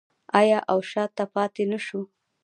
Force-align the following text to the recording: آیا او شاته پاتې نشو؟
آیا 0.39 0.59
او 0.71 0.79
شاته 0.91 1.25
پاتې 1.33 1.63
نشو؟ 1.71 2.01